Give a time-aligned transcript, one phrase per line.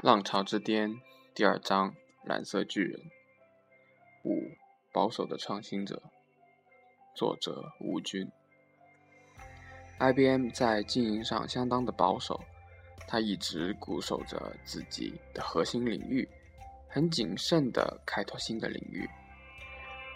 [0.00, 1.00] 浪潮之巅
[1.34, 1.92] 第二章：
[2.22, 3.00] 蓝色巨人。
[4.22, 4.48] 五
[4.92, 6.00] 保守的创新者。
[7.16, 8.30] 作者：吴军。
[9.98, 12.40] IBM 在经营上相当的保守，
[13.08, 16.28] 他一直固守着自己的核心领域，
[16.88, 19.04] 很谨慎地开拓新的领域。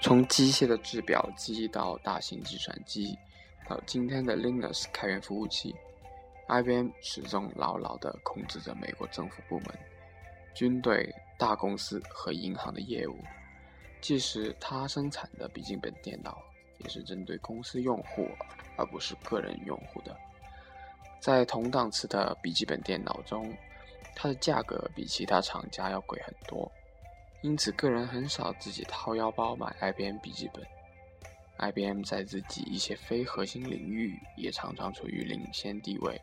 [0.00, 3.18] 从机械的制表机到大型计算机，
[3.68, 5.74] 到今天的 Linux 开源服务器。
[6.52, 9.68] IBM 始终牢牢地控制着美国政府部门、
[10.54, 13.16] 军队、大公司和银行的业务。
[14.02, 16.42] 即使它生产的笔记本电脑
[16.76, 18.28] 也是针对公司用户，
[18.76, 20.14] 而不是个人用户的。
[21.20, 23.50] 在同档次的笔记本电脑中，
[24.14, 26.70] 它的价格比其他厂家要贵很多，
[27.40, 30.62] 因此个人很少自己掏腰包买 IBM 笔记本。
[31.56, 36.20] IBM 在自己一些非核心领域也常常处于领先地位。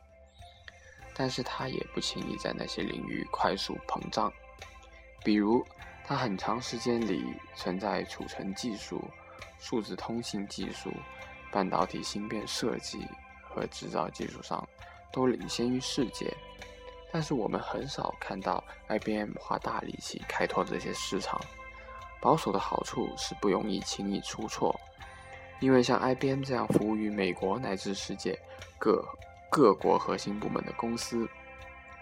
[1.20, 4.32] 但是它也不轻易在那些领域快速膨胀，
[5.22, 5.62] 比如
[6.06, 9.04] 它很长时间里存在储存技术、
[9.60, 10.90] 数字通信技术、
[11.52, 13.06] 半导体芯片设计
[13.44, 14.66] 和制造技术上
[15.12, 16.34] 都领先于世界。
[17.12, 21.38] 但是我们很少看到 IBM 花大力气开拓这些市场。
[22.22, 24.80] 保守的好处是不容易轻易出错，
[25.60, 28.40] 因为像 IBM 这样服务于美国乃至世界
[28.78, 29.04] 各。
[29.50, 31.28] 各国核心部门的公司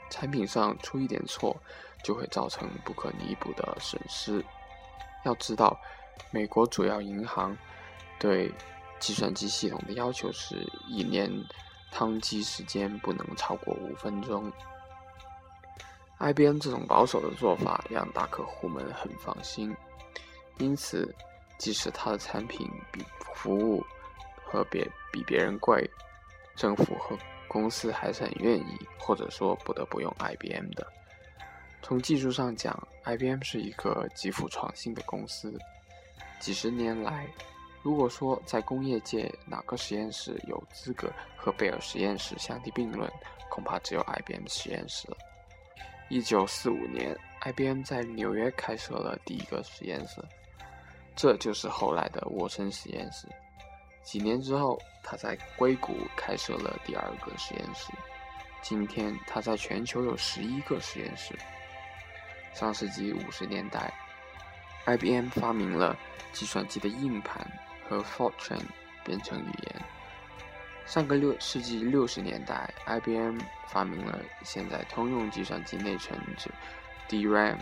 [0.09, 1.55] 产品上出一点错，
[2.03, 4.43] 就会造成不可弥补的损失。
[5.23, 5.79] 要知道，
[6.31, 7.57] 美国主要银行
[8.19, 8.51] 对
[8.99, 10.55] 计算机系统的要求是
[10.87, 11.31] 一年
[11.93, 14.51] 宕机时间不能超过五分钟。
[16.19, 19.75] IBM 这种保守的做法让大客户们很放心，
[20.57, 21.13] 因此
[21.59, 23.83] 即使它的产品比服务
[24.43, 25.87] 和别比别人贵，
[26.55, 27.15] 政府和
[27.47, 30.85] 公司还是很愿意，或者说不得不用 IBM 的。
[31.81, 35.57] 从技术上讲，IBM 是一个极富创新的公司。
[36.39, 37.27] 几十年来，
[37.81, 43.09] 如果说在工业界哪个实验室有资格和贝尔实验室相提并论，
[43.49, 45.17] 恐怕只有 IBM 实验室了。
[46.09, 50.21] 一九四五年，IBM 在纽约开设了第一个实验室，
[51.15, 53.27] 这就是后来的沃森实验室。
[54.07, 57.91] 几年之后，他在硅谷开设了第二个实验室。
[58.61, 61.37] 今天，他在全球有十一个实验室。
[62.53, 63.93] 上世纪五十年代
[64.85, 65.93] ，IBM 发明了
[66.31, 67.45] 计算机的硬盘
[67.89, 68.61] 和 Fortran
[69.03, 69.85] 编程语言。
[70.85, 76.17] 上个六世纪六十年代，IBM 发明了现在通用计算机内存
[77.09, 77.57] DRAM，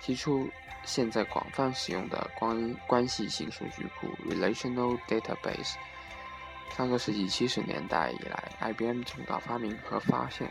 [0.00, 0.50] 提出。
[0.84, 5.74] 现在广泛使用的关关系性数据库 （Relational Database）。
[6.76, 10.48] 上个世纪七十年代以来，IBM 重大发明和发现，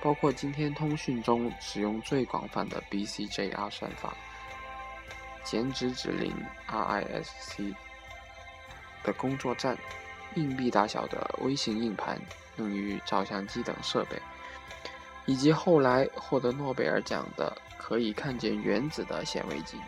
[0.00, 4.14] 包括今天通讯中使用最广泛的 BCJR 算法、
[5.42, 6.32] 减脂指令
[6.68, 7.74] RISC
[9.02, 9.76] 的工作站、
[10.36, 12.20] 硬币大小的微型硬盘
[12.56, 14.20] 用于照相机等设备，
[15.28, 17.56] 以及后来获得诺贝尔奖的。
[17.88, 19.80] 可以看见原子的显微镜。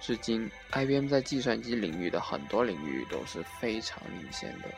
[0.00, 4.68] 至今，IBM 在计算机领域的很多领域都是非常领先的。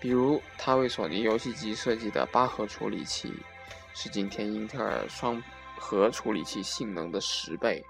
[0.00, 3.30] 比如，他为索尼游戏机设计的八核处理器，
[3.92, 5.42] 是今天英特尔双
[5.76, 7.84] 核处理器性能的十倍。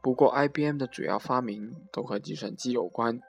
[0.00, 3.20] 不过，IBM 的主要发明都和计算机有关。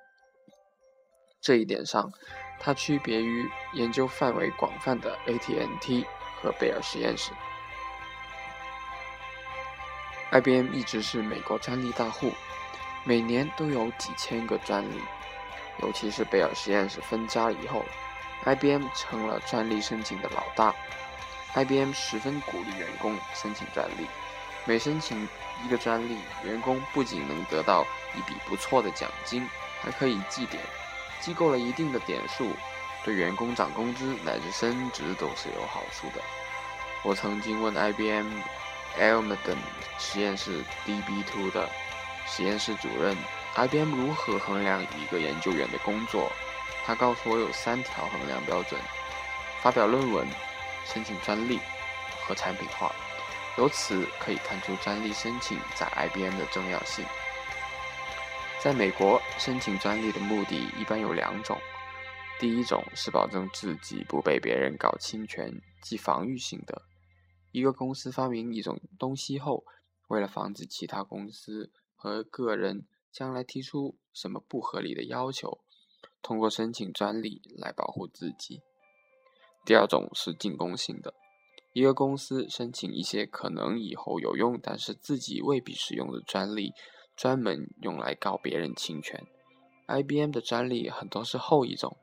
[1.42, 2.12] 这一点上，
[2.60, 6.06] 它区别于研究范围广泛的 AT&T
[6.42, 7.32] 和贝尔实验室。
[10.32, 12.32] IBM 一直是美国专利大户，
[13.04, 15.02] 每年都有几千个专利。
[15.82, 17.84] 尤其是贝尔实验室分家以后
[18.44, 20.76] ，IBM 成了专利申请的老大。
[21.56, 24.06] IBM 十分鼓励员工申请专利，
[24.66, 25.28] 每申请
[25.66, 27.84] 一个专利，员工不仅能得到
[28.16, 29.50] 一笔不错的奖金，
[29.82, 30.62] 还可以记点，
[31.20, 32.56] 积够了一定的点数，
[33.04, 36.22] 对员工涨工资乃至升职都是有好处的。
[37.04, 38.28] 我曾经问 IBM。
[39.00, 39.56] Almaden
[40.00, 41.70] 实验室 DB2 的
[42.28, 43.16] 实验室主任
[43.56, 46.30] ，IBM 如何衡量一个研究员的工作？
[46.86, 48.82] 他告诉我有三条衡量标准：
[49.62, 50.28] 发表论文、
[50.86, 51.60] 申请专利
[52.26, 52.92] 和产品化。
[53.58, 57.06] 由此可以看出专利申请在 IBM 的重要性。
[58.62, 61.58] 在美国，申请专利的目的一般有两种：
[62.42, 66.82] 第一种是保证自己不被别人搞侵权，即防御性的。
[67.54, 69.64] 一个公司发明一种东西后，
[70.10, 75.62] 为了防止其他公司和个人将来提出什么不合理的要求，
[76.22, 78.60] 通过申请专利来保护自己。
[79.66, 81.14] 第二种是进攻性的，
[81.72, 86.74] 一个公司申请一些可能以后有用，但是自己未必使用的专利，
[87.20, 89.22] 专门用来告别人侵权。
[89.88, 91.98] IBM 的专利很多是后一种。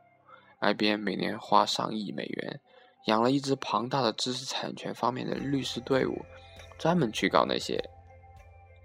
[0.61, 2.61] IBM 每年花上亿美元，
[3.07, 6.23] 养了一支庞大的知识产权方面的律师队伍，
[6.79, 7.83] 专门去告那些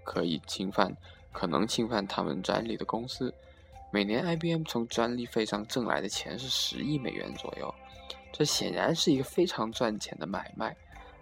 [0.06, 0.96] 可以侵犯、
[1.32, 3.34] 可能侵犯他们专利的公司。
[3.92, 7.74] 每年 IBM 从专利费上挣来的钱是十亿美元左右。
[8.32, 10.74] 这显然是一个非常赚钱的买卖。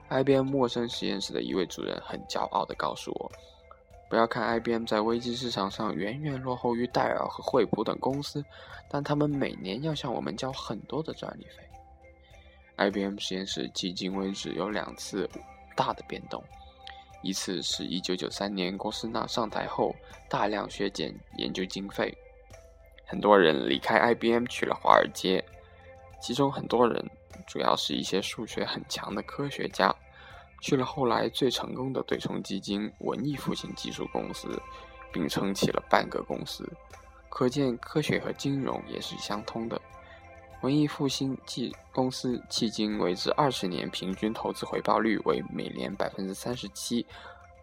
[0.09, 3.33] IBM 陌生实验室的一位主任很骄傲地告诉我
[4.11, 8.45] ：“不要看 IBM 在微机市场上远远落后于戴尔和惠普等公司，
[8.89, 11.63] 但他们每年要向我们交很多的专利费。
[12.77, 15.31] ”IBM 实验室迄今为止有两次
[15.77, 16.43] 大的变动，
[17.23, 19.95] 一次是一九九三年郭士纳上台后
[20.29, 22.13] 大量削减研究经费，
[23.07, 25.45] 很多人离开 IBM 去了华尔街。
[26.21, 27.09] 其中很多人，
[27.47, 29.95] 主要是一些数学很强的科学家，
[30.61, 34.61] 去了后来最成功的对冲基金——文艺复兴技术公司，
[35.13, 36.71] 并撑起了半个公司。
[37.29, 39.81] 可见，科学和金融也是相通的。
[40.63, 47.07] 文艺复兴技公司迄今为止二十年平均投资回报率为每年百分之三十七，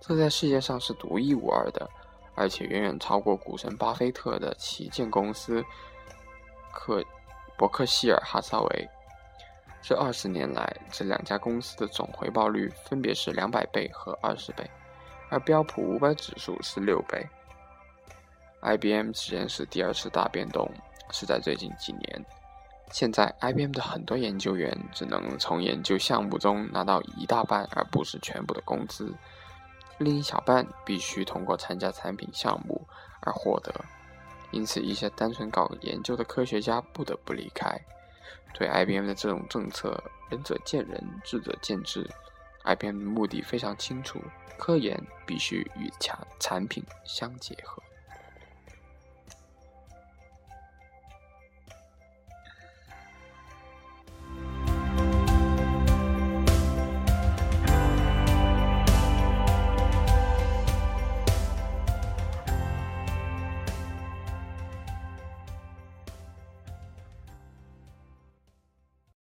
[0.02, 1.90] 这在世界上是独一无二的，
[2.36, 5.64] 而且远远超过股神巴菲特的旗舰公司
[6.74, 7.04] 可。
[7.60, 8.90] 伯克希尔哈撒韦，
[9.88, 14.70] 这二十年来，这两家公司的总回报率分别是两百倍和二十倍，
[15.30, 17.26] 而标普五百指数是六倍。
[18.60, 20.70] IBM 实验室第二次大变动
[21.12, 22.26] 是在最近几年，
[22.92, 29.16] 现在 IBM 的很多研究员只能从研究项目中拿到一大半而不是全部的工资，
[30.00, 32.86] 另一小半必须通过参加产品项目
[33.22, 33.74] 而获得。
[34.52, 37.80] 因此，一些单纯搞研究的科学家不得不离开。
[38.54, 42.10] 对 IBM 的这种政策，仁者见仁，智者见智。
[42.64, 44.20] IBM 的目的非常清楚：
[44.58, 47.82] 科研必须与产产品相结合。